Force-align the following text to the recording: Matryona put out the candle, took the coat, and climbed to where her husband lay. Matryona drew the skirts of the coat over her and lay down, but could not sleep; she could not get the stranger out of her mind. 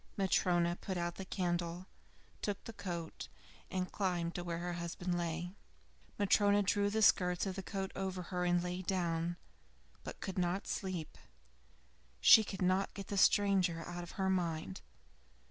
Matryona 0.17 0.77
put 0.81 0.97
out 0.97 1.17
the 1.17 1.25
candle, 1.25 1.85
took 2.41 2.63
the 2.63 2.73
coat, 2.73 3.27
and 3.69 3.91
climbed 3.91 4.33
to 4.33 4.43
where 4.43 4.57
her 4.57 4.73
husband 4.73 5.15
lay. 5.15 5.53
Matryona 6.17 6.63
drew 6.63 6.89
the 6.89 7.03
skirts 7.03 7.45
of 7.45 7.55
the 7.55 7.61
coat 7.61 7.91
over 7.95 8.23
her 8.33 8.43
and 8.43 8.63
lay 8.63 8.81
down, 8.81 9.37
but 10.03 10.19
could 10.19 10.39
not 10.39 10.65
sleep; 10.65 11.19
she 12.19 12.43
could 12.43 12.63
not 12.63 12.95
get 12.95 13.09
the 13.09 13.15
stranger 13.17 13.83
out 13.85 14.01
of 14.01 14.13
her 14.13 14.27
mind. 14.27 14.81